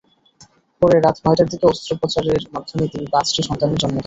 [0.81, 3.99] পরে রাত নয়টার দিকে অস্ত্রোপচারের মাধ্যমে তিনি পাঁচটি সন্তানের জন্ম দেন।